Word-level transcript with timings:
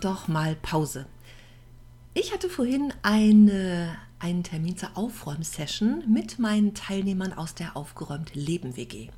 Doch 0.00 0.28
mal 0.28 0.56
Pause. 0.56 1.06
Ich 2.14 2.32
hatte 2.32 2.48
vorhin 2.48 2.92
eine, 3.02 3.96
einen 4.18 4.42
Termin 4.42 4.76
zur 4.76 4.96
Aufräumsession 4.96 6.04
mit 6.12 6.38
meinen 6.38 6.74
Teilnehmern 6.74 7.32
aus 7.32 7.54
der 7.54 7.76
Aufgeräumt 7.76 8.34
Leben 8.34 8.76
WG. 8.76 9.08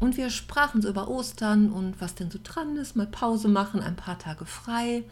Und 0.00 0.16
wir 0.16 0.30
sprachen 0.30 0.82
so 0.82 0.88
über 0.88 1.08
Ostern 1.08 1.72
und 1.72 2.00
was 2.00 2.14
denn 2.14 2.30
so 2.30 2.38
dran 2.42 2.76
ist, 2.76 2.96
mal 2.96 3.06
Pause 3.06 3.48
machen, 3.48 3.80
ein 3.80 3.96
paar 3.96 4.18
Tage 4.18 4.44
frei. 4.44 5.04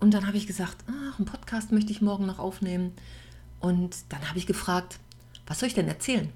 Und 0.00 0.14
dann 0.14 0.26
habe 0.26 0.36
ich 0.36 0.46
gesagt, 0.46 0.76
ach, 0.86 1.18
einen 1.18 1.26
Podcast 1.26 1.72
möchte 1.72 1.92
ich 1.92 2.00
morgen 2.00 2.26
noch 2.26 2.38
aufnehmen. 2.38 2.92
Und 3.60 3.96
dann 4.08 4.28
habe 4.28 4.38
ich 4.38 4.46
gefragt, 4.46 4.98
was 5.46 5.60
soll 5.60 5.68
ich 5.68 5.74
denn 5.74 5.88
erzählen? 5.88 6.30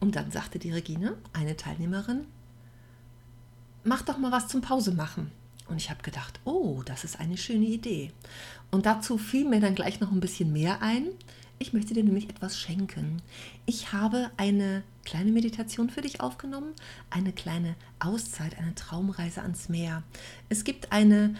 Und 0.00 0.16
dann 0.16 0.30
sagte 0.30 0.58
die 0.58 0.72
Regine, 0.72 1.16
eine 1.32 1.56
Teilnehmerin, 1.56 2.26
mach 3.84 4.02
doch 4.02 4.18
mal 4.18 4.32
was 4.32 4.48
zum 4.48 4.60
Pause 4.60 4.92
machen. 4.92 5.30
Und 5.68 5.76
ich 5.76 5.90
habe 5.90 6.02
gedacht, 6.02 6.40
oh, 6.44 6.82
das 6.84 7.04
ist 7.04 7.20
eine 7.20 7.36
schöne 7.36 7.66
Idee. 7.66 8.10
Und 8.70 8.86
dazu 8.86 9.18
fiel 9.18 9.46
mir 9.46 9.60
dann 9.60 9.74
gleich 9.74 10.00
noch 10.00 10.10
ein 10.12 10.20
bisschen 10.20 10.52
mehr 10.52 10.82
ein. 10.82 11.08
Ich 11.58 11.72
möchte 11.72 11.92
dir 11.92 12.04
nämlich 12.04 12.28
etwas 12.28 12.58
schenken. 12.58 13.20
Ich 13.66 13.92
habe 13.92 14.30
eine 14.36 14.82
kleine 15.04 15.32
Meditation 15.32 15.90
für 15.90 16.02
dich 16.02 16.20
aufgenommen, 16.20 16.72
eine 17.10 17.32
kleine 17.32 17.74
Auszeit, 17.98 18.56
eine 18.58 18.74
Traumreise 18.74 19.42
ans 19.42 19.68
Meer. 19.68 20.04
Es 20.48 20.64
gibt 20.64 20.92
eine 20.92 21.34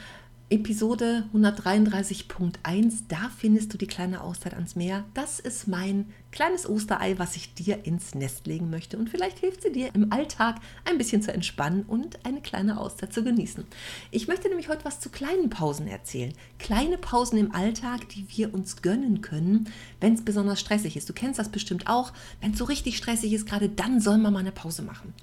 Episode 0.50 1.28
133.1, 1.34 3.02
da 3.08 3.30
findest 3.36 3.72
du 3.72 3.78
die 3.78 3.86
kleine 3.86 4.22
Auszeit 4.22 4.54
ans 4.54 4.76
Meer. 4.76 5.04
Das 5.14 5.38
ist 5.40 5.68
mein 5.68 6.06
kleines 6.30 6.68
Osterei, 6.68 7.18
was 7.18 7.36
ich 7.36 7.54
dir 7.54 7.84
ins 7.84 8.14
Nest 8.14 8.46
legen 8.46 8.70
möchte. 8.70 8.98
Und 8.98 9.08
vielleicht 9.08 9.38
hilft 9.38 9.62
sie 9.62 9.72
dir 9.72 9.94
im 9.94 10.12
Alltag 10.12 10.56
ein 10.84 10.98
bisschen 10.98 11.22
zu 11.22 11.32
entspannen 11.32 11.84
und 11.86 12.24
eine 12.24 12.40
kleine 12.40 12.78
Auszeit 12.78 13.12
zu 13.12 13.24
genießen. 13.24 13.64
Ich 14.10 14.28
möchte 14.28 14.48
nämlich 14.48 14.68
heute 14.68 14.84
was 14.84 15.00
zu 15.00 15.08
kleinen 15.08 15.50
Pausen 15.50 15.88
erzählen. 15.88 16.32
Kleine 16.58 16.98
Pausen 16.98 17.38
im 17.38 17.54
Alltag, 17.54 18.08
die 18.10 18.26
wir 18.36 18.52
uns 18.52 18.82
gönnen 18.82 19.20
können, 19.20 19.70
wenn 20.00 20.14
es 20.14 20.24
besonders 20.24 20.60
stressig 20.60 20.96
ist. 20.96 21.08
Du 21.08 21.12
kennst 21.12 21.38
das 21.38 21.48
bestimmt 21.48 21.86
auch. 21.86 22.12
Wenn 22.40 22.52
es 22.52 22.58
so 22.58 22.64
richtig 22.64 22.96
stressig 22.96 23.32
ist, 23.32 23.46
gerade 23.46 23.68
dann 23.68 24.00
soll 24.00 24.18
man 24.18 24.32
mal 24.32 24.40
eine 24.40 24.52
Pause 24.52 24.82
machen. 24.82 25.14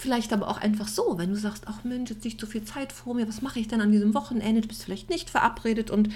Vielleicht 0.00 0.32
aber 0.32 0.48
auch 0.48 0.56
einfach 0.56 0.88
so, 0.88 1.18
wenn 1.18 1.28
du 1.28 1.36
sagst, 1.36 1.64
ach 1.66 1.84
Mensch, 1.84 2.08
jetzt 2.08 2.24
nicht 2.24 2.40
so 2.40 2.46
viel 2.46 2.64
Zeit 2.64 2.90
vor 2.90 3.14
mir, 3.14 3.28
was 3.28 3.42
mache 3.42 3.60
ich 3.60 3.68
denn 3.68 3.82
an 3.82 3.92
diesem 3.92 4.14
Wochenende? 4.14 4.62
Du 4.62 4.68
bist 4.68 4.82
vielleicht 4.82 5.10
nicht 5.10 5.28
verabredet 5.28 5.90
und 5.90 6.08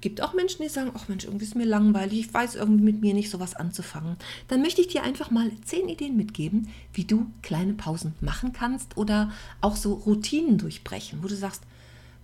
gibt 0.00 0.20
auch 0.20 0.34
Menschen, 0.34 0.62
die 0.62 0.68
sagen, 0.68 0.92
ach 0.94 1.08
Mensch, 1.08 1.24
irgendwie 1.24 1.44
ist 1.44 1.56
mir 1.56 1.64
langweilig, 1.64 2.20
ich 2.20 2.34
weiß 2.34 2.54
irgendwie 2.56 2.84
mit 2.84 3.00
mir 3.00 3.14
nicht 3.14 3.30
so 3.30 3.40
was 3.40 3.54
anzufangen. 3.54 4.16
Dann 4.48 4.62
möchte 4.62 4.80
ich 4.80 4.88
dir 4.88 5.02
einfach 5.02 5.30
mal 5.30 5.50
zehn 5.64 5.88
Ideen 5.88 6.16
mitgeben, 6.16 6.68
wie 6.92 7.04
du 7.04 7.30
kleine 7.42 7.74
Pausen 7.74 8.14
machen 8.20 8.52
kannst 8.52 8.96
oder 8.96 9.32
auch 9.60 9.76
so 9.76 9.94
Routinen 9.94 10.58
durchbrechen, 10.58 11.22
wo 11.22 11.28
du 11.28 11.36
sagst, 11.36 11.62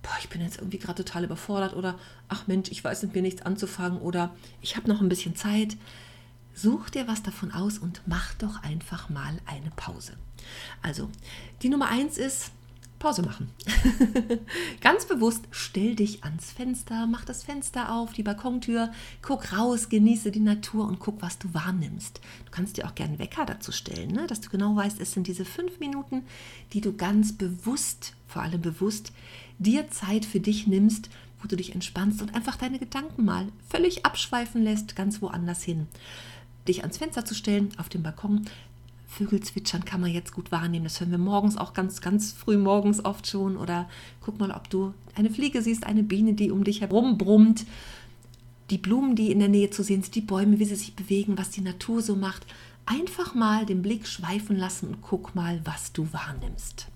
boah, 0.03 0.17
ich 0.21 0.29
bin 0.29 0.41
jetzt 0.41 0.59
irgendwie 0.59 0.79
gerade 0.79 1.05
total 1.05 1.25
überfordert 1.25 1.75
oder 1.75 1.99
ach 2.29 2.47
Mensch, 2.47 2.71
ich 2.71 2.83
weiß 2.83 3.03
mit 3.05 3.15
mir 3.15 3.23
nichts 3.23 3.43
anzufangen 3.43 4.01
oder 4.01 4.35
ich 4.61 4.77
habe 4.77 4.89
noch 4.89 5.01
ein 5.01 5.09
bisschen 5.09 5.37
Zeit. 5.37 5.77
Such 6.55 6.91
dir 6.91 7.09
was 7.09 7.23
davon 7.23 7.53
aus 7.53 7.79
und 7.79 8.03
mach 8.07 8.35
doch 8.35 8.63
einfach 8.63 9.09
mal 9.09 9.39
eine 9.47 9.71
Pause. 9.75 10.13
Also, 10.83 11.09
die 11.63 11.71
Nummer 11.71 11.89
eins 11.89 12.19
ist 12.19 12.51
Pause 13.03 13.23
machen. 13.23 13.51
Ganz 14.81 15.07
bewusst 15.07 15.45
stell 15.51 15.97
dich 15.97 16.23
ans 16.23 16.53
Fenster, 16.53 17.09
mach 17.09 17.25
das 17.25 17.43
Fenster 17.43 17.93
auf, 17.93 18.13
die 18.13 18.23
Balkontür, 18.23 18.93
guck 19.23 19.53
raus, 19.53 19.89
genieße 19.89 20.31
die 20.31 20.39
Natur 20.39 20.87
und 20.87 21.01
guck, 21.01 21.21
was 21.21 21.37
du 21.37 21.53
wahrnimmst. 21.53 22.21
Du 22.45 22.53
kannst 22.53 22.77
dir 22.77 22.87
auch 22.87 22.95
gerne 22.95 23.19
Wecker 23.19 23.45
dazu 23.45 23.73
stellen, 23.73 24.13
ne? 24.13 24.29
dass 24.29 24.41
du 24.41 24.51
genau 24.51 24.77
weißt, 24.77 25.01
es 25.01 25.11
sind 25.11 25.27
diese 25.27 25.45
fünf 25.45 25.81
Minuten, 25.81 26.23
die 26.75 26.81
du 26.81 26.97
ganz 26.97 27.33
bewusst, 27.33 28.15
vor 28.29 28.43
allem 28.43 28.61
bewusst, 28.61 29.13
dir 29.59 29.91
Zeit 29.91 30.25
für 30.25 30.39
dich 30.39 30.69
nimmst, 30.69 31.11
wo 31.41 31.49
du 31.49 31.57
dich 31.57 31.75
entspannst 31.75 32.23
und 32.23 32.37
einfach 32.37 32.55
deine 32.55 32.79
Gedanken 32.79 33.25
mal 33.25 33.49
völlig 33.69 34.07
abschweifen 34.07 34.63
lässt, 34.63 34.95
ganz 34.95 35.21
woanders 35.21 35.65
hin. 35.65 35.89
Dich 36.69 36.83
ans 36.83 36.99
Fenster 36.99 37.25
zu 37.25 37.35
stellen, 37.35 37.71
auf 37.79 37.89
dem 37.89 38.05
Balkon, 38.05 38.47
Vögel 39.13 39.41
zwitschern 39.41 39.85
kann 39.85 40.01
man 40.01 40.11
jetzt 40.11 40.33
gut 40.33 40.51
wahrnehmen. 40.51 40.85
Das 40.85 40.99
hören 40.99 41.11
wir 41.11 41.19
morgens 41.19 41.57
auch 41.59 41.75
ganz, 41.75 42.01
ganz 42.01 42.33
früh 42.33 42.57
morgens 42.57 43.05
oft 43.05 43.27
schon. 43.27 43.57
Oder 43.57 43.89
guck 44.21 44.41
mal, 44.41 44.51
ob 44.51 44.71
du 44.71 44.95
eine 45.15 45.31
Fliege 45.31 45.61
siehst, 45.61 45.85
eine 45.85 46.03
Biene, 46.03 46.33
die 46.33 46.51
um 46.51 46.65
dich 46.65 46.81
herum 46.81 47.19
brummt. 47.19 47.67
Die 48.71 48.79
Blumen, 48.79 49.15
die 49.15 49.31
in 49.31 49.39
der 49.39 49.49
Nähe 49.49 49.69
zu 49.69 49.83
sehen 49.83 50.03
sind, 50.03 50.15
die 50.15 50.23
Bäume, 50.23 50.59
wie 50.59 50.65
sie 50.65 50.77
sich 50.77 50.95
bewegen, 50.97 51.37
was 51.37 51.51
die 51.51 51.61
Natur 51.61 52.01
so 52.01 52.17
macht. 52.17 52.47
Einfach 52.87 53.35
mal 53.35 53.67
den 53.67 53.83
Blick 53.83 54.07
schweifen 54.07 54.57
lassen 54.57 54.89
und 54.89 55.03
guck 55.03 55.35
mal, 55.35 55.61
was 55.65 55.93
du 55.93 56.11
wahrnimmst. 56.13 56.89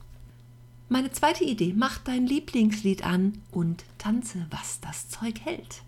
Meine 0.89 1.11
zweite 1.13 1.45
Idee, 1.45 1.75
mach 1.77 1.99
dein 1.99 2.27
Lieblingslied 2.27 3.05
an 3.05 3.43
und 3.51 3.85
tanze, 3.99 4.47
was 4.51 4.81
das 4.81 5.09
Zeug 5.09 5.41
hält. 5.45 5.83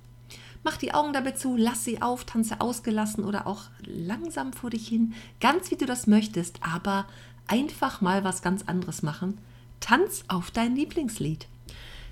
Mach 0.69 0.77
die 0.77 0.93
Augen 0.93 1.15
dabei 1.15 1.31
zu, 1.31 1.57
lass 1.57 1.87
sie 1.87 2.03
auf, 2.03 2.25
tanze 2.25 2.61
ausgelassen 2.61 3.25
oder 3.25 3.47
auch 3.47 3.71
langsam 3.87 4.53
vor 4.53 4.69
dich 4.69 4.87
hin, 4.87 5.15
ganz 5.41 5.71
wie 5.71 5.77
du 5.77 5.87
das 5.87 6.07
möchtest, 6.07 6.59
aber 6.61 7.07
einfach 7.47 8.03
mal 8.03 8.23
was 8.23 8.43
ganz 8.43 8.65
anderes 8.67 9.03
machen. 9.03 9.39
Tanz 9.81 10.25
auf 10.29 10.51
dein 10.51 10.77
Lieblingslied. 10.77 11.47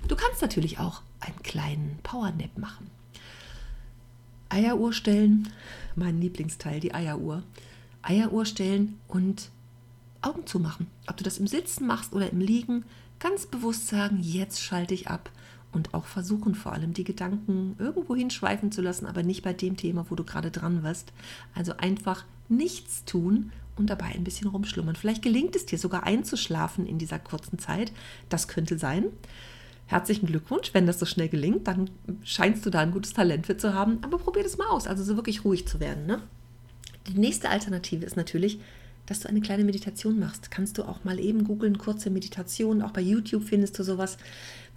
Du 0.07 0.15
kannst 0.15 0.41
natürlich 0.41 0.79
auch 0.79 1.03
einen 1.19 1.43
kleinen 1.43 1.99
Powernap 2.01 2.57
machen. 2.57 2.89
Eieruhr 4.49 4.91
stellen, 4.91 5.53
mein 5.95 6.19
Lieblingsteil, 6.19 6.79
die 6.79 6.95
Eieruhr. 6.95 7.43
Eieruhr 8.01 8.47
stellen 8.47 8.99
und 9.07 9.51
Augen 10.23 10.47
zumachen. 10.47 10.87
Ob 11.05 11.15
du 11.15 11.23
das 11.23 11.37
im 11.37 11.45
Sitzen 11.45 11.85
machst 11.85 12.11
oder 12.11 12.31
im 12.31 12.39
Liegen, 12.39 12.85
ganz 13.19 13.45
bewusst 13.45 13.87
sagen, 13.87 14.17
jetzt 14.19 14.63
schalte 14.63 14.95
ich 14.95 15.11
ab 15.11 15.29
und 15.77 15.93
auch 15.93 16.05
versuchen 16.05 16.55
vor 16.55 16.73
allem 16.73 16.93
die 16.93 17.03
Gedanken 17.03 17.75
irgendwo 17.77 18.15
hinschweifen 18.15 18.71
zu 18.71 18.81
lassen, 18.81 19.05
aber 19.05 19.21
nicht 19.21 19.43
bei 19.43 19.53
dem 19.53 19.77
Thema, 19.77 20.07
wo 20.09 20.15
du 20.15 20.23
gerade 20.23 20.49
dran 20.49 20.83
wirst. 20.83 21.13
Also 21.53 21.77
einfach 21.77 22.25
nichts 22.49 23.05
tun 23.05 23.51
und 23.77 23.89
dabei 23.89 24.07
ein 24.07 24.23
bisschen 24.23 24.49
rumschlummern. 24.49 24.95
Vielleicht 24.95 25.21
gelingt 25.21 25.55
es 25.55 25.67
dir 25.67 25.77
sogar 25.77 26.03
einzuschlafen 26.03 26.87
in 26.87 26.97
dieser 26.97 27.19
kurzen 27.19 27.59
Zeit. 27.59 27.91
Das 28.27 28.47
könnte 28.47 28.79
sein. 28.79 29.05
Herzlichen 29.85 30.25
Glückwunsch, 30.25 30.73
wenn 30.73 30.87
das 30.87 30.99
so 30.99 31.05
schnell 31.05 31.29
gelingt, 31.29 31.67
dann 31.67 31.91
scheinst 32.23 32.65
du 32.65 32.71
da 32.71 32.79
ein 32.79 32.91
gutes 32.91 33.13
Talent 33.13 33.45
für 33.45 33.55
zu 33.55 33.75
haben. 33.75 33.99
Aber 34.01 34.17
probier 34.17 34.43
das 34.43 34.57
mal 34.57 34.67
aus, 34.67 34.87
also 34.87 35.03
so 35.03 35.15
wirklich 35.15 35.45
ruhig 35.45 35.67
zu 35.67 35.79
werden. 35.79 36.07
Ne? 36.07 36.21
Die 37.07 37.19
nächste 37.19 37.49
Alternative 37.49 38.03
ist 38.03 38.17
natürlich, 38.17 38.59
dass 39.05 39.21
du 39.21 39.29
eine 39.29 39.41
kleine 39.41 39.63
Meditation 39.63 40.19
machst. 40.19 40.51
Kannst 40.51 40.77
du 40.77 40.83
auch 40.83 41.03
mal 41.03 41.19
eben 41.19 41.45
googeln, 41.45 41.77
kurze 41.77 42.09
Meditation. 42.09 42.81
Auch 42.81 42.91
bei 42.91 43.01
YouTube 43.01 43.43
findest 43.43 43.79
du 43.79 43.83
sowas, 43.83 44.17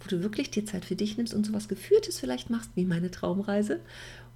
wo 0.01 0.09
du 0.09 0.23
wirklich 0.23 0.51
dir 0.51 0.65
Zeit 0.65 0.85
für 0.85 0.95
dich 0.95 1.17
nimmst 1.17 1.33
und 1.33 1.45
sowas 1.45 1.67
Geführtes 1.67 2.19
vielleicht 2.19 2.49
machst, 2.49 2.71
wie 2.75 2.85
meine 2.85 3.11
Traumreise. 3.11 3.79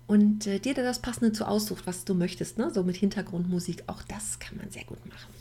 Und 0.07 0.45
äh, 0.45 0.59
dir 0.59 0.73
da 0.73 0.83
das 0.83 1.01
Passende 1.01 1.33
zu 1.33 1.47
aussucht, 1.47 1.87
was 1.87 2.05
du 2.05 2.13
möchtest, 2.13 2.57
ne? 2.57 2.71
so 2.71 2.83
mit 2.83 2.95
Hintergrundmusik. 2.95 3.83
Auch 3.87 4.03
das 4.03 4.39
kann 4.39 4.57
man 4.57 4.69
sehr 4.69 4.83
gut 4.83 5.03
machen. 5.07 5.33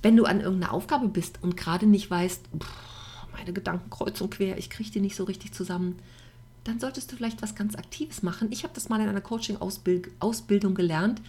Wenn 0.00 0.16
du 0.16 0.24
an 0.24 0.40
irgendeiner 0.40 0.72
Aufgabe 0.72 1.08
bist 1.08 1.38
und 1.42 1.56
gerade 1.56 1.86
nicht 1.86 2.10
weißt, 2.10 2.44
pff, 2.58 3.32
meine 3.32 3.52
Gedanken 3.52 3.90
kreuz 3.90 4.20
und 4.20 4.30
quer, 4.30 4.56
ich 4.56 4.70
kriege 4.70 4.90
die 4.90 5.00
nicht 5.00 5.16
so 5.16 5.24
richtig 5.24 5.52
zusammen, 5.52 5.98
dann 6.64 6.80
solltest 6.80 7.10
du 7.10 7.16
vielleicht 7.16 7.42
was 7.42 7.54
ganz 7.54 7.76
Aktives 7.76 8.22
machen. 8.22 8.48
Ich 8.50 8.62
habe 8.62 8.74
das 8.74 8.88
mal 8.88 9.00
in 9.00 9.08
einer 9.08 9.20
Coaching-Ausbildung 9.20 10.74
gelernt 10.74 11.20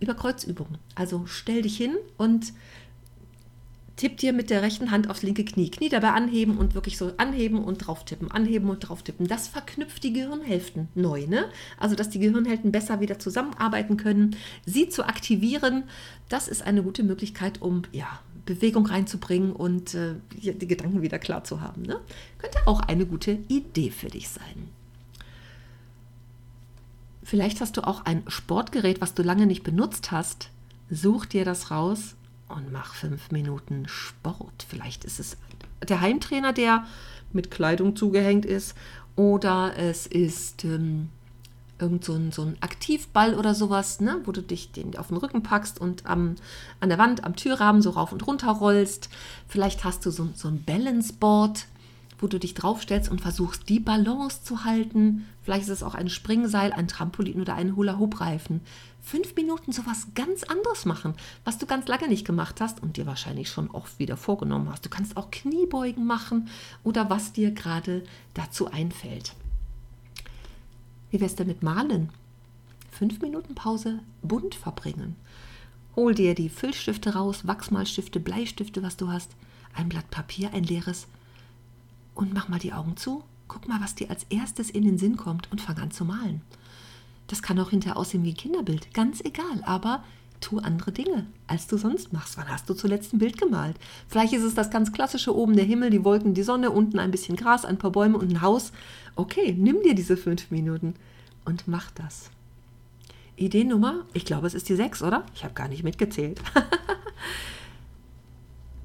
über 0.00 0.14
Kreuzübungen. 0.14 0.78
Also 0.94 1.26
stell 1.26 1.62
dich 1.62 1.76
hin 1.76 1.96
und 2.16 2.52
tipp 3.98 4.16
dir 4.16 4.32
mit 4.32 4.48
der 4.48 4.62
rechten 4.62 4.90
Hand 4.90 5.10
aufs 5.10 5.22
linke 5.22 5.44
Knie. 5.44 5.70
Knie 5.70 5.88
dabei 5.88 6.12
anheben 6.12 6.56
und 6.56 6.74
wirklich 6.74 6.96
so 6.96 7.12
anheben 7.18 7.62
und 7.62 7.78
drauf 7.78 8.04
tippen, 8.04 8.30
anheben 8.30 8.70
und 8.70 8.80
drauf 8.80 9.02
tippen. 9.02 9.26
Das 9.26 9.48
verknüpft 9.48 10.02
die 10.04 10.12
Gehirnhälften 10.12 10.88
neu, 10.94 11.26
ne? 11.26 11.44
Also, 11.78 11.94
dass 11.94 12.08
die 12.08 12.20
Gehirnhälften 12.20 12.72
besser 12.72 13.00
wieder 13.00 13.18
zusammenarbeiten 13.18 13.96
können. 13.96 14.36
Sie 14.64 14.88
zu 14.88 15.04
aktivieren, 15.04 15.82
das 16.28 16.48
ist 16.48 16.62
eine 16.62 16.82
gute 16.82 17.02
Möglichkeit, 17.02 17.60
um 17.60 17.82
ja, 17.92 18.20
Bewegung 18.46 18.86
reinzubringen 18.86 19.52
und 19.52 19.94
äh, 19.94 20.14
die 20.30 20.68
Gedanken 20.68 21.02
wieder 21.02 21.18
klar 21.18 21.44
zu 21.44 21.60
haben. 21.60 21.82
Ne? 21.82 22.00
Könnte 22.38 22.58
auch 22.66 22.80
eine 22.80 23.04
gute 23.04 23.32
Idee 23.48 23.90
für 23.90 24.08
dich 24.08 24.28
sein. 24.28 24.70
Vielleicht 27.24 27.60
hast 27.60 27.76
du 27.76 27.86
auch 27.86 28.06
ein 28.06 28.22
Sportgerät, 28.28 29.00
was 29.00 29.12
du 29.12 29.22
lange 29.22 29.46
nicht 29.46 29.64
benutzt 29.64 30.12
hast. 30.12 30.48
Such 30.88 31.26
dir 31.26 31.44
das 31.44 31.70
raus 31.70 32.14
und 32.48 32.72
mach 32.72 32.94
fünf 32.94 33.30
Minuten 33.30 33.86
Sport. 33.88 34.64
Vielleicht 34.68 35.04
ist 35.04 35.20
es 35.20 35.36
der 35.86 36.00
Heimtrainer, 36.00 36.52
der 36.52 36.86
mit 37.32 37.50
Kleidung 37.50 37.94
zugehängt 37.96 38.46
ist, 38.46 38.74
oder 39.16 39.76
es 39.76 40.06
ist 40.06 40.64
ähm, 40.64 41.08
irgend 41.80 42.04
so 42.04 42.14
ein, 42.14 42.32
so 42.32 42.42
ein 42.42 42.56
Aktivball 42.60 43.34
oder 43.34 43.54
sowas, 43.54 44.00
ne, 44.00 44.20
wo 44.24 44.32
du 44.32 44.42
dich 44.42 44.72
den 44.72 44.96
auf 44.96 45.08
den 45.08 45.16
Rücken 45.16 45.42
packst 45.42 45.80
und 45.80 46.06
am, 46.06 46.36
an 46.80 46.88
der 46.88 46.98
Wand, 46.98 47.24
am 47.24 47.36
Türrahmen 47.36 47.82
so 47.82 47.90
rauf 47.90 48.12
und 48.12 48.26
runter 48.26 48.50
rollst. 48.50 49.08
Vielleicht 49.48 49.84
hast 49.84 50.06
du 50.06 50.10
so, 50.10 50.28
so 50.34 50.48
ein 50.48 50.64
Balanceboard, 50.64 51.66
wo 52.18 52.26
du 52.26 52.38
dich 52.38 52.54
draufstellst 52.54 53.10
und 53.10 53.20
versuchst, 53.20 53.68
die 53.68 53.80
Balance 53.80 54.42
zu 54.42 54.64
halten. 54.64 55.26
Vielleicht 55.42 55.64
ist 55.64 55.68
es 55.68 55.82
auch 55.82 55.94
ein 55.94 56.08
Springseil, 56.08 56.72
ein 56.72 56.88
Trampolin 56.88 57.40
oder 57.40 57.54
ein 57.54 57.76
Hula-Hoop-Reifen. 57.76 58.60
Fünf 59.00 59.34
Minuten 59.36 59.72
sowas 59.72 60.08
ganz 60.14 60.42
anderes 60.42 60.84
machen, 60.84 61.14
was 61.44 61.58
du 61.58 61.66
ganz 61.66 61.86
lange 61.88 62.08
nicht 62.08 62.26
gemacht 62.26 62.60
hast 62.60 62.82
und 62.82 62.96
dir 62.96 63.06
wahrscheinlich 63.06 63.48
schon 63.48 63.70
oft 63.70 63.98
wieder 63.98 64.16
vorgenommen 64.16 64.68
hast. 64.70 64.84
Du 64.84 64.90
kannst 64.90 65.16
auch 65.16 65.30
Kniebeugen 65.30 66.04
machen 66.04 66.48
oder 66.82 67.08
was 67.08 67.32
dir 67.32 67.52
gerade 67.52 68.02
dazu 68.34 68.70
einfällt. 68.70 69.34
Wie 71.10 71.20
wär's 71.20 71.36
denn 71.36 71.46
mit 71.46 71.62
Malen? 71.62 72.10
Fünf 72.90 73.20
Minuten 73.20 73.54
Pause 73.54 74.00
bunt 74.22 74.56
verbringen. 74.56 75.16
Hol 75.94 76.14
dir 76.14 76.34
die 76.34 76.48
Füllstifte 76.48 77.14
raus, 77.14 77.46
Wachsmalstifte, 77.46 78.20
Bleistifte, 78.20 78.82
was 78.82 78.96
du 78.96 79.10
hast, 79.10 79.30
ein 79.74 79.88
Blatt 79.88 80.10
Papier, 80.10 80.52
ein 80.52 80.64
leeres 80.64 81.06
und 82.18 82.34
mach 82.34 82.48
mal 82.48 82.58
die 82.58 82.72
Augen 82.72 82.96
zu. 82.96 83.22
Guck 83.46 83.68
mal, 83.68 83.80
was 83.80 83.94
dir 83.94 84.10
als 84.10 84.26
erstes 84.28 84.68
in 84.68 84.84
den 84.84 84.98
Sinn 84.98 85.16
kommt 85.16 85.50
und 85.52 85.60
fang 85.60 85.78
an 85.78 85.92
zu 85.92 86.04
malen. 86.04 86.42
Das 87.28 87.42
kann 87.42 87.58
auch 87.60 87.70
hinterher 87.70 87.96
aussehen 87.96 88.24
wie 88.24 88.32
ein 88.32 88.36
Kinderbild, 88.36 88.92
ganz 88.92 89.20
egal, 89.20 89.62
aber 89.62 90.02
tu 90.40 90.58
andere 90.58 90.92
Dinge, 90.92 91.26
als 91.46 91.68
du 91.68 91.76
sonst 91.76 92.12
machst. 92.12 92.36
Wann 92.36 92.48
hast 92.48 92.68
du 92.68 92.74
zuletzt 92.74 93.12
ein 93.12 93.18
Bild 93.18 93.38
gemalt? 93.38 93.76
Vielleicht 94.08 94.32
ist 94.32 94.42
es 94.42 94.54
das 94.54 94.70
ganz 94.70 94.92
klassische 94.92 95.34
oben 95.34 95.54
der 95.54 95.64
Himmel, 95.64 95.90
die 95.90 96.04
Wolken, 96.04 96.34
die 96.34 96.42
Sonne, 96.42 96.70
unten 96.70 96.98
ein 96.98 97.10
bisschen 97.12 97.36
Gras, 97.36 97.64
ein 97.64 97.78
paar 97.78 97.92
Bäume 97.92 98.18
und 98.18 98.30
ein 98.30 98.42
Haus. 98.42 98.72
Okay, 99.14 99.54
nimm 99.56 99.82
dir 99.82 99.94
diese 99.94 100.16
fünf 100.16 100.50
Minuten 100.50 100.94
und 101.44 101.68
mach 101.68 101.90
das. 101.92 102.30
Ideenummer, 103.36 104.06
ich 104.12 104.24
glaube, 104.24 104.48
es 104.48 104.54
ist 104.54 104.68
die 104.68 104.74
sechs, 104.74 105.02
oder? 105.02 105.24
Ich 105.34 105.44
habe 105.44 105.54
gar 105.54 105.68
nicht 105.68 105.84
mitgezählt. 105.84 106.40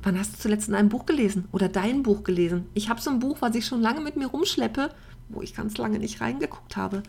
Wann 0.04 0.20
hast 0.20 0.34
du 0.34 0.38
zuletzt 0.38 0.68
in 0.68 0.76
einem 0.76 0.90
Buch 0.90 1.06
gelesen 1.06 1.48
oder 1.54 1.70
dein 1.70 2.04
Buch 2.04 2.24
gelesen? 2.24 2.68
Ich 2.74 2.90
habe 2.90 3.00
so 3.00 3.10
ein 3.10 3.20
Buch, 3.20 3.38
was 3.40 3.56
ich 3.56 3.66
schon 3.66 3.82
lange 3.82 4.02
mit 4.02 4.18
mir 4.18 4.28
rumschleppe, 4.28 4.90
wo 5.30 5.42
ich 5.42 5.56
ganz 5.56 5.78
lange 5.78 5.98
nicht 5.98 6.20
reingeguckt 6.20 6.76
habe. 6.76 7.04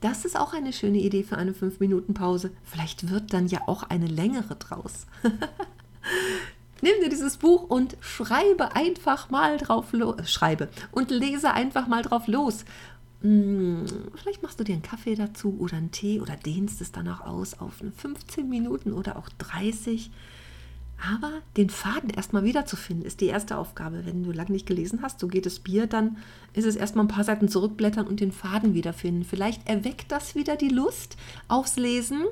Das 0.00 0.24
ist 0.24 0.36
auch 0.36 0.52
eine 0.52 0.72
schöne 0.72 0.98
Idee 0.98 1.22
für 1.22 1.36
eine 1.36 1.52
5-Minuten-Pause. 1.52 2.50
Vielleicht 2.64 3.10
wird 3.10 3.32
dann 3.32 3.46
ja 3.46 3.60
auch 3.66 3.84
eine 3.84 4.08
längere 4.08 4.56
draus. 4.56 5.06
Nimm 6.82 6.94
dir 7.00 7.08
dieses 7.08 7.36
Buch 7.36 7.62
und 7.62 7.96
schreibe 8.00 8.74
einfach 8.74 9.30
mal 9.30 9.56
drauf 9.58 9.92
los. 9.92 10.18
Äh, 10.18 10.26
schreibe 10.26 10.68
und 10.90 11.12
lese 11.12 11.52
einfach 11.52 11.86
mal 11.86 12.02
drauf 12.02 12.26
los. 12.26 12.64
Hm, 13.20 13.86
vielleicht 14.16 14.42
machst 14.42 14.58
du 14.58 14.64
dir 14.64 14.72
einen 14.72 14.82
Kaffee 14.82 15.14
dazu 15.14 15.56
oder 15.60 15.76
einen 15.76 15.92
Tee 15.92 16.20
oder 16.20 16.34
dehnst 16.34 16.80
es 16.80 16.90
dann 16.90 17.06
auch 17.06 17.20
aus 17.20 17.54
auf 17.60 17.74
15 17.96 18.48
Minuten 18.48 18.92
oder 18.92 19.16
auch 19.16 19.28
30. 19.38 20.10
Aber 21.10 21.32
den 21.56 21.68
Faden 21.68 22.10
erstmal 22.10 22.44
wiederzufinden, 22.44 23.04
ist 23.04 23.20
die 23.20 23.26
erste 23.26 23.56
Aufgabe. 23.56 24.06
Wenn 24.06 24.22
du 24.22 24.30
lange 24.30 24.52
nicht 24.52 24.66
gelesen 24.66 25.00
hast, 25.02 25.18
so 25.18 25.26
geht 25.26 25.46
es 25.46 25.58
Bier, 25.58 25.88
dann 25.88 26.18
ist 26.52 26.64
es 26.64 26.76
erstmal 26.76 27.04
ein 27.04 27.08
paar 27.08 27.24
Seiten 27.24 27.48
zurückblättern 27.48 28.06
und 28.06 28.20
den 28.20 28.30
Faden 28.30 28.74
wiederfinden. 28.74 29.24
Vielleicht 29.24 29.68
erweckt 29.68 30.12
das 30.12 30.36
wieder 30.36 30.54
die 30.54 30.68
Lust 30.68 31.16
aufs 31.48 31.76
Lesen. 31.76 32.22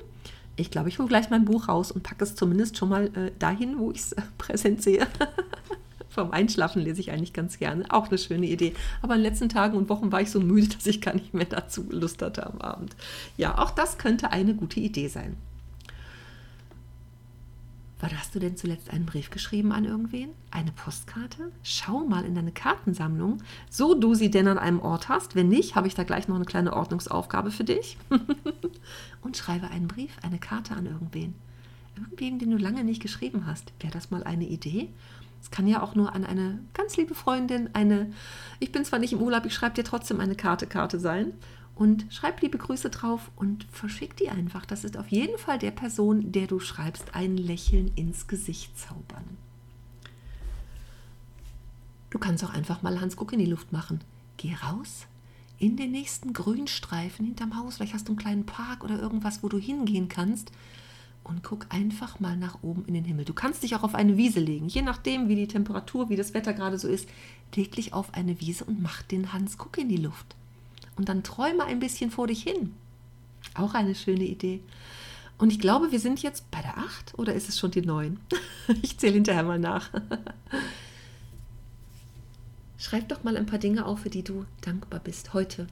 Ich 0.54 0.70
glaube, 0.70 0.88
ich 0.88 0.98
hole 0.98 1.08
gleich 1.08 1.30
mein 1.30 1.46
Buch 1.46 1.68
raus 1.68 1.90
und 1.90 2.02
packe 2.02 2.22
es 2.22 2.36
zumindest 2.36 2.76
schon 2.76 2.90
mal 2.90 3.06
äh, 3.16 3.32
dahin, 3.38 3.78
wo 3.78 3.90
ich 3.90 3.98
es 3.98 4.12
äh, 4.12 4.22
präsent 4.38 4.82
sehe. 4.82 5.06
Vom 6.08 6.32
Einschlafen 6.32 6.82
lese 6.82 7.00
ich 7.00 7.10
eigentlich 7.10 7.32
ganz 7.32 7.58
gerne. 7.58 7.84
Auch 7.88 8.08
eine 8.08 8.18
schöne 8.18 8.46
Idee. 8.46 8.74
Aber 9.00 9.14
in 9.14 9.22
den 9.22 9.30
letzten 9.30 9.48
Tagen 9.48 9.76
und 9.76 9.88
Wochen 9.88 10.12
war 10.12 10.20
ich 10.20 10.30
so 10.30 10.40
müde, 10.40 10.68
dass 10.76 10.86
ich 10.86 11.00
gar 11.00 11.14
nicht 11.14 11.34
mehr 11.34 11.46
dazu 11.46 11.84
Lust 11.90 12.22
hatte 12.22 12.46
am 12.46 12.60
Abend. 12.60 12.94
Ja, 13.36 13.58
auch 13.58 13.70
das 13.70 13.98
könnte 13.98 14.30
eine 14.30 14.54
gute 14.54 14.78
Idee 14.78 15.08
sein. 15.08 15.36
Wann 18.00 18.18
hast 18.18 18.34
du 18.34 18.38
denn 18.38 18.56
zuletzt 18.56 18.90
einen 18.90 19.04
Brief 19.04 19.28
geschrieben 19.28 19.72
an 19.72 19.84
irgendwen? 19.84 20.30
Eine 20.50 20.72
Postkarte? 20.72 21.52
Schau 21.62 22.00
mal 22.06 22.24
in 22.24 22.34
deine 22.34 22.50
Kartensammlung, 22.50 23.42
so 23.68 23.94
du 23.94 24.14
sie 24.14 24.30
denn 24.30 24.48
an 24.48 24.58
einem 24.58 24.80
Ort 24.80 25.10
hast. 25.10 25.34
Wenn 25.34 25.48
nicht, 25.48 25.74
habe 25.74 25.86
ich 25.86 25.94
da 25.94 26.02
gleich 26.02 26.26
noch 26.26 26.36
eine 26.36 26.46
kleine 26.46 26.72
Ordnungsaufgabe 26.72 27.50
für 27.50 27.64
dich. 27.64 27.98
Und 29.22 29.36
schreibe 29.36 29.68
einen 29.68 29.86
Brief, 29.86 30.16
eine 30.22 30.38
Karte 30.38 30.74
an 30.76 30.86
irgendwen. 30.86 31.34
Irgendwen, 31.94 32.38
den 32.38 32.50
du 32.50 32.56
lange 32.56 32.84
nicht 32.84 33.02
geschrieben 33.02 33.44
hast. 33.46 33.70
Wäre 33.80 33.92
das 33.92 34.10
mal 34.10 34.24
eine 34.24 34.46
Idee? 34.46 34.88
Es 35.42 35.50
kann 35.50 35.66
ja 35.66 35.82
auch 35.82 35.94
nur 35.94 36.14
an 36.14 36.24
eine 36.24 36.58
ganz 36.72 36.96
liebe 36.96 37.14
Freundin, 37.14 37.70
eine, 37.74 38.12
ich 38.60 38.72
bin 38.72 38.84
zwar 38.84 38.98
nicht 38.98 39.12
im 39.12 39.22
Urlaub, 39.22 39.44
ich 39.46 39.54
schreibe 39.54 39.74
dir 39.74 39.84
trotzdem 39.84 40.20
eine 40.20 40.36
Karte, 40.36 40.66
Karte 40.66 40.98
sein 41.00 41.32
und 41.74 42.06
schreib 42.10 42.42
liebe 42.42 42.58
Grüße 42.58 42.90
drauf 42.90 43.30
und 43.36 43.64
verschick 43.70 44.16
die 44.16 44.28
einfach. 44.28 44.66
Das 44.66 44.84
ist 44.84 44.98
auf 44.98 45.08
jeden 45.08 45.38
Fall 45.38 45.58
der 45.58 45.70
Person, 45.70 46.30
der 46.30 46.46
du 46.46 46.60
schreibst, 46.60 47.14
ein 47.14 47.36
Lächeln 47.36 47.90
ins 47.96 48.26
Gesicht 48.26 48.78
zaubern. 48.78 49.24
Du 52.10 52.18
kannst 52.18 52.44
auch 52.44 52.52
einfach 52.52 52.82
mal 52.82 53.00
Hans 53.00 53.16
Guck 53.16 53.32
in 53.32 53.38
die 53.38 53.46
Luft 53.46 53.72
machen. 53.72 54.00
Geh 54.36 54.54
raus 54.54 55.06
in 55.58 55.76
den 55.76 55.92
nächsten 55.92 56.32
Grünstreifen 56.32 57.24
hinterm 57.24 57.56
Haus. 57.56 57.76
Vielleicht 57.76 57.94
hast 57.94 58.08
du 58.08 58.12
einen 58.12 58.18
kleinen 58.18 58.46
Park 58.46 58.82
oder 58.82 58.98
irgendwas, 58.98 59.42
wo 59.42 59.48
du 59.48 59.58
hingehen 59.58 60.08
kannst. 60.08 60.50
Und 61.22 61.42
guck 61.42 61.66
einfach 61.68 62.18
mal 62.18 62.36
nach 62.36 62.62
oben 62.62 62.86
in 62.86 62.94
den 62.94 63.04
Himmel. 63.04 63.26
Du 63.26 63.34
kannst 63.34 63.62
dich 63.62 63.76
auch 63.76 63.82
auf 63.82 63.94
eine 63.94 64.16
Wiese 64.16 64.40
legen, 64.40 64.68
je 64.68 64.80
nachdem, 64.80 65.28
wie 65.28 65.36
die 65.36 65.48
Temperatur, 65.48 66.08
wie 66.08 66.16
das 66.16 66.32
Wetter 66.32 66.54
gerade 66.54 66.78
so 66.78 66.88
ist. 66.88 67.08
Leg 67.54 67.72
dich 67.72 67.92
auf 67.92 68.14
eine 68.14 68.40
Wiese 68.40 68.64
und 68.64 68.82
mach 68.82 69.02
den 69.02 69.32
Hans 69.32 69.58
Guck 69.58 69.76
in 69.78 69.90
die 69.90 69.98
Luft 69.98 70.34
und 71.00 71.08
dann 71.08 71.22
träume 71.22 71.64
ein 71.64 71.80
bisschen 71.80 72.10
vor 72.10 72.26
dich 72.26 72.42
hin. 72.42 72.74
Auch 73.54 73.72
eine 73.72 73.94
schöne 73.94 74.24
Idee. 74.24 74.60
Und 75.38 75.50
ich 75.50 75.58
glaube, 75.58 75.92
wir 75.92 75.98
sind 75.98 76.22
jetzt 76.22 76.50
bei 76.50 76.60
der 76.60 76.76
8 76.76 77.18
oder 77.18 77.32
ist 77.32 77.48
es 77.48 77.58
schon 77.58 77.70
die 77.70 77.80
9? 77.80 78.20
ich 78.82 78.98
zähle 78.98 79.14
hinterher 79.14 79.42
mal 79.42 79.58
nach. 79.58 79.88
Schreib 82.76 83.08
doch 83.08 83.24
mal 83.24 83.38
ein 83.38 83.46
paar 83.46 83.58
Dinge 83.58 83.86
auf, 83.86 84.00
für 84.00 84.10
die 84.10 84.22
du 84.22 84.44
dankbar 84.60 85.00
bist 85.00 85.32
heute. 85.32 85.68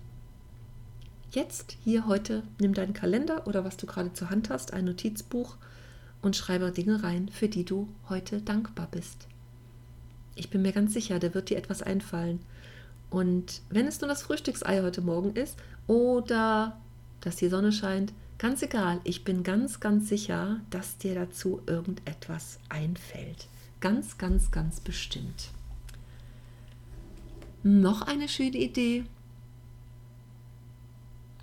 Jetzt, 1.31 1.77
hier 1.85 2.07
heute, 2.07 2.43
nimm 2.59 2.73
deinen 2.73 2.95
Kalender 2.95 3.47
oder 3.47 3.67
was 3.67 3.77
du 3.77 3.85
gerade 3.85 4.15
zur 4.15 4.31
Hand 4.31 4.49
hast, 4.49 4.73
ein 4.73 4.87
Notizbuch 4.87 5.57
und 6.23 6.37
schreibe 6.37 6.73
Dinge 6.73 7.03
rein, 7.03 7.29
für 7.29 7.51
die 7.51 7.67
du 7.67 7.87
heute 8.09 8.41
dankbar 8.41 8.89
bist. 8.91 9.29
Ich 10.37 10.49
bin 10.49 10.63
mir 10.63 10.73
ganz 10.73 10.95
sicher, 10.95 11.19
da 11.19 11.35
wird 11.35 11.51
dir 11.51 11.59
etwas 11.59 11.83
einfallen. 11.83 12.41
Und 13.11 13.63
wenn 13.71 13.87
es 13.87 14.01
nur 14.01 14.09
das 14.09 14.23
Frühstücksei 14.23 14.83
heute 14.83 15.01
Morgen 15.01 15.35
ist 15.35 15.57
oder 15.87 16.81
dass 17.21 17.37
die 17.37 17.49
Sonne 17.49 17.73
scheint, 17.73 18.13
ganz 18.39 18.63
egal, 18.63 19.01
ich 19.05 19.25
bin 19.25 19.43
ganz, 19.43 19.81
ganz 19.81 20.09
sicher, 20.09 20.61
dass 20.71 20.99
dir 20.99 21.15
dazu 21.15 21.63
irgendetwas 21.67 22.59
einfällt. 22.69 23.49
Ganz, 23.81 24.19
ganz, 24.19 24.51
ganz 24.51 24.81
bestimmt. 24.81 25.51
Noch 27.63 28.03
eine 28.03 28.29
schöne 28.29 28.57
Idee. 28.57 29.05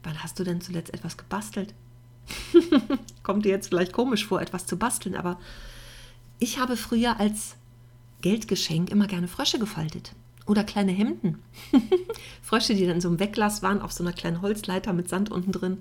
Wann 0.03 0.22
hast 0.24 0.39
du 0.39 0.43
denn 0.43 0.62
zuletzt 0.62 0.93
etwas 0.93 1.17
gebastelt? 1.17 1.74
Kommt 3.24 3.45
dir 3.45 3.50
jetzt 3.50 3.67
vielleicht 3.67 3.91
komisch 3.91 4.25
vor, 4.25 4.41
etwas 4.41 4.65
zu 4.65 4.77
basteln, 4.77 5.15
aber 5.15 5.39
ich 6.39 6.60
habe 6.60 6.77
früher 6.77 7.19
als 7.19 7.55
Geldgeschenk 8.22 8.89
immer 8.89 9.07
gerne 9.07 9.27
Frösche 9.27 9.60
gefaltet. 9.60 10.13
Oder 10.45 10.63
kleine 10.63 10.91
Hemden. 10.91 11.39
Frösche, 12.41 12.75
die 12.75 12.85
dann 12.85 13.01
so 13.01 13.09
im 13.09 13.19
Weglass 13.19 13.63
waren, 13.63 13.81
auf 13.81 13.91
so 13.91 14.03
einer 14.03 14.13
kleinen 14.13 14.41
Holzleiter 14.41 14.93
mit 14.93 15.09
Sand 15.09 15.31
unten 15.31 15.51
drin. 15.51 15.79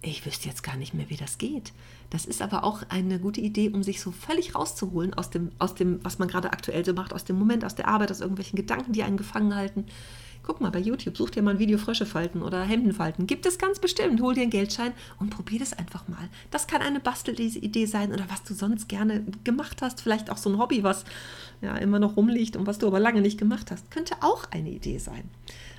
Ich 0.00 0.24
wüsste 0.26 0.48
jetzt 0.48 0.62
gar 0.62 0.76
nicht 0.76 0.94
mehr, 0.94 1.08
wie 1.08 1.16
das 1.16 1.38
geht. 1.38 1.72
Das 2.10 2.26
ist 2.26 2.42
aber 2.42 2.62
auch 2.62 2.82
eine 2.90 3.18
gute 3.18 3.40
Idee, 3.40 3.70
um 3.70 3.82
sich 3.82 4.00
so 4.00 4.12
völlig 4.12 4.54
rauszuholen 4.54 5.14
aus 5.14 5.30
dem, 5.30 5.50
aus 5.58 5.74
dem, 5.74 6.04
was 6.04 6.18
man 6.18 6.28
gerade 6.28 6.52
aktuell 6.52 6.84
so 6.84 6.92
macht, 6.92 7.14
aus 7.14 7.24
dem 7.24 7.38
Moment, 7.38 7.64
aus 7.64 7.74
der 7.74 7.88
Arbeit, 7.88 8.10
aus 8.10 8.20
irgendwelchen 8.20 8.56
Gedanken, 8.56 8.92
die 8.92 9.02
einen 9.02 9.16
gefangen 9.16 9.54
halten. 9.56 9.86
Guck 10.46 10.60
mal 10.60 10.70
bei 10.70 10.78
YouTube, 10.78 11.16
such 11.16 11.30
dir 11.30 11.42
mal 11.42 11.52
ein 11.52 11.58
Video 11.58 11.78
Frösche 11.78 12.04
falten 12.04 12.42
oder 12.42 12.62
Hemden 12.62 12.92
falten. 12.92 13.26
Gibt 13.26 13.46
es 13.46 13.58
ganz 13.58 13.78
bestimmt. 13.78 14.20
Hol 14.20 14.34
dir 14.34 14.42
einen 14.42 14.50
Geldschein 14.50 14.92
und 15.18 15.30
probier 15.30 15.58
das 15.58 15.72
einfach 15.72 16.06
mal. 16.06 16.28
Das 16.50 16.66
kann 16.66 16.82
eine 16.82 17.00
Bastelidee 17.00 17.86
sein 17.86 18.12
oder 18.12 18.28
was 18.28 18.42
du 18.42 18.52
sonst 18.52 18.88
gerne 18.88 19.24
gemacht 19.42 19.80
hast. 19.80 20.02
Vielleicht 20.02 20.30
auch 20.30 20.36
so 20.36 20.50
ein 20.50 20.58
Hobby, 20.58 20.82
was 20.82 21.04
ja 21.62 21.76
immer 21.76 21.98
noch 21.98 22.16
rumliegt 22.16 22.56
und 22.56 22.66
was 22.66 22.78
du 22.78 22.86
aber 22.86 23.00
lange 23.00 23.22
nicht 23.22 23.38
gemacht 23.38 23.70
hast. 23.70 23.90
Könnte 23.90 24.16
auch 24.20 24.50
eine 24.50 24.70
Idee 24.70 24.98
sein. 24.98 25.30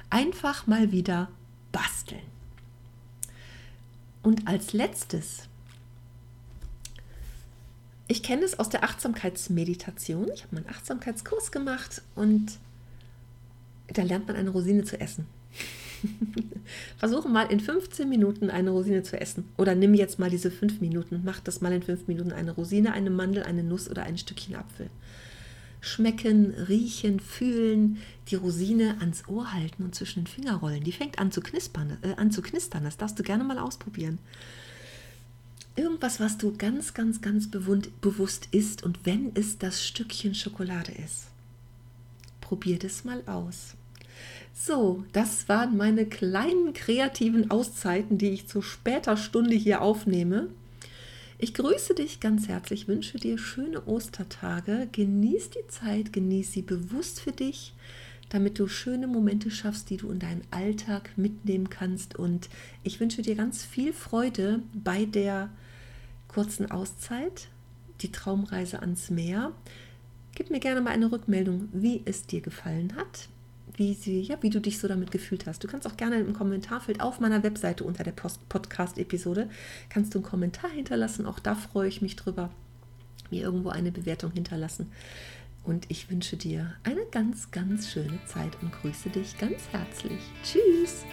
Einfach 0.10 0.66
mal 0.66 0.92
wieder 0.92 1.30
basteln. 1.72 2.22
Und 4.24 4.48
als 4.48 4.74
letztes 4.74 5.48
ich 8.08 8.22
kenne 8.22 8.44
es 8.44 8.60
aus 8.60 8.70
der 8.70 8.84
Achtsamkeitsmeditation. 8.84 10.30
Ich 10.34 10.44
habe 10.44 10.56
meinen 10.56 10.70
Achtsamkeitskurs 10.70 11.52
gemacht 11.52 12.04
und 12.14 12.60
da 13.94 14.04
lernt 14.04 14.28
man 14.28 14.36
eine 14.36 14.50
Rosine 14.50 14.84
zu 14.84 15.00
essen. 15.00 15.26
Versuche 16.98 17.30
mal 17.30 17.52
in 17.52 17.60
15 17.60 18.08
Minuten 18.08 18.50
eine 18.50 18.72
Rosine 18.72 19.04
zu 19.04 19.20
essen. 19.20 19.46
Oder 19.58 19.76
nimm 19.76 19.94
jetzt 19.94 20.20
mal 20.20 20.30
diese 20.30 20.52
5 20.52 20.82
Minuten, 20.82 21.22
mach 21.24 21.40
das 21.40 21.62
mal 21.62 21.74
in 21.74 21.84
5 21.84 22.08
Minuten 22.08 22.32
eine 22.32 22.52
Rosine, 22.52 22.94
eine 22.94 23.10
Mandel, 23.10 23.44
eine 23.44 23.64
Nuss 23.64 23.90
oder 23.90 24.04
ein 24.04 24.18
Stückchen 24.18 24.56
Apfel. 24.56 24.90
schmecken, 25.82 26.52
riechen, 26.68 27.20
fühlen, 27.20 27.98
die 28.30 28.36
Rosine 28.36 28.96
ans 29.02 29.28
Ohr 29.28 29.54
halten 29.54 29.84
und 29.84 29.94
zwischen 29.94 30.22
den 30.22 30.28
Finger 30.28 30.56
rollen. 30.56 30.84
Die 30.84 30.92
fängt 30.92 31.20
an 31.20 31.32
zu 31.32 31.42
knispern, 31.42 31.98
äh, 32.02 32.16
an 32.16 32.32
zu 32.32 32.42
knistern. 32.42 32.84
Das 32.84 32.98
darfst 32.98 33.20
du 33.20 33.24
gerne 33.24 33.44
mal 33.44 33.60
ausprobieren. 33.60 34.18
Irgendwas, 35.76 36.20
was 36.20 36.40
du 36.40 36.56
ganz, 36.58 36.96
ganz, 36.96 37.22
ganz 37.22 37.52
bewusst 37.52 38.48
isst 38.52 38.82
und 38.82 39.06
wenn 39.06 39.32
es 39.36 39.60
das 39.60 39.86
Stückchen 39.86 40.34
Schokolade 40.34 40.92
ist. 40.92 41.28
Probier 42.46 42.78
das 42.78 43.04
mal 43.04 43.24
aus. 43.26 43.74
So, 44.54 45.04
das 45.14 45.50
waren 45.50 45.78
meine 45.78 46.06
kleinen 46.06 46.74
kreativen 46.74 47.50
Auszeiten, 47.50 48.20
die 48.20 48.30
ich 48.30 48.48
zu 48.48 48.62
später 48.62 49.18
Stunde 49.18 49.56
hier 49.56 49.82
aufnehme. 49.82 50.50
Ich 51.40 51.56
grüße 51.56 51.96
dich 51.96 52.20
ganz 52.20 52.48
herzlich, 52.48 52.88
wünsche 52.88 53.18
dir 53.18 53.40
schöne 53.40 53.88
Ostertage, 53.88 54.88
genieß 54.92 55.50
die 55.50 55.68
Zeit, 55.70 56.14
genieß 56.14 56.52
sie 56.52 56.62
bewusst 56.62 57.20
für 57.20 57.32
dich, 57.32 57.74
damit 58.30 58.60
du 58.60 58.68
schöne 58.68 59.08
Momente 59.08 59.50
schaffst, 59.50 59.90
die 59.90 59.98
du 59.98 60.12
in 60.12 60.20
deinen 60.20 60.44
Alltag 60.52 61.18
mitnehmen 61.18 61.72
kannst. 61.72 62.16
Und 62.16 62.50
ich 62.84 63.00
wünsche 63.00 63.24
dir 63.24 63.34
ganz 63.34 63.66
viel 63.66 63.92
Freude 63.92 64.62
bei 64.72 65.06
der 65.06 65.50
kurzen 66.28 66.70
Auszeit, 66.70 67.48
die 68.02 68.12
Traumreise 68.12 68.82
ans 68.82 69.10
Meer. 69.10 69.52
Gib 70.36 70.52
mir 70.52 70.60
gerne 70.60 70.82
mal 70.82 70.92
eine 70.92 71.12
Rückmeldung, 71.12 71.70
wie 71.74 72.04
es 72.06 72.28
dir 72.28 72.42
gefallen 72.42 72.96
hat 72.96 73.30
wie, 73.78 73.94
sie, 73.94 74.22
ja, 74.22 74.38
wie 74.42 74.50
du 74.50 74.60
dich 74.60 74.80
so 74.80 74.88
damit 74.88 75.12
gefühlt 75.12 75.46
hast. 75.46 75.64
Du 75.64 75.68
kannst 75.68 75.88
auch 75.88 75.98
gerne 75.98 76.20
im 76.20 76.34
Kommentarfeld 76.34 77.02
auf 77.02 77.20
meiner 77.20 77.44
Webseite 77.44 77.84
unter 77.84 78.04
der 78.04 78.14
Podcast-Episode 78.14 79.50
kannst 79.90 80.14
du 80.14 80.20
einen 80.20 80.26
Kommentar 80.26 80.70
hinterlassen. 80.70 81.26
Auch 81.26 81.40
da 81.40 81.56
freue 81.56 81.88
ich 81.88 82.02
mich 82.02 82.16
drüber, 82.16 82.52
mir 83.32 83.44
irgendwo 83.44 83.70
eine 83.70 83.92
Bewertung 83.92 84.32
hinterlassen. 84.32 84.92
Und 85.64 85.86
ich 85.90 86.12
wünsche 86.12 86.38
dir 86.38 86.76
eine 86.84 87.06
ganz, 87.12 87.50
ganz 87.52 87.90
schöne 87.90 88.20
Zeit 88.28 88.52
und 88.62 88.72
grüße 88.72 89.10
dich 89.10 89.38
ganz 89.38 89.68
herzlich. 89.72 90.22
Tschüss! 90.44 91.06